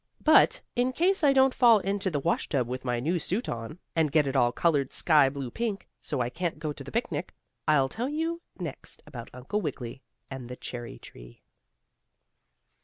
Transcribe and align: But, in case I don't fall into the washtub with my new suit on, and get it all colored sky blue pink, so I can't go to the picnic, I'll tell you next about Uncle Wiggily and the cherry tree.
But, 0.23 0.59
in 0.75 0.93
case 0.93 1.23
I 1.23 1.31
don't 1.31 1.53
fall 1.53 1.77
into 1.77 2.09
the 2.09 2.19
washtub 2.19 2.67
with 2.67 2.83
my 2.83 2.99
new 2.99 3.19
suit 3.19 3.47
on, 3.47 3.77
and 3.95 4.11
get 4.11 4.25
it 4.25 4.35
all 4.35 4.51
colored 4.51 4.91
sky 4.93 5.29
blue 5.29 5.51
pink, 5.51 5.87
so 5.99 6.21
I 6.21 6.27
can't 6.31 6.57
go 6.57 6.73
to 6.73 6.83
the 6.83 6.91
picnic, 6.91 7.35
I'll 7.67 7.87
tell 7.87 8.09
you 8.09 8.41
next 8.59 9.03
about 9.05 9.29
Uncle 9.31 9.61
Wiggily 9.61 10.01
and 10.27 10.49
the 10.49 10.55
cherry 10.55 10.97
tree. 10.97 11.43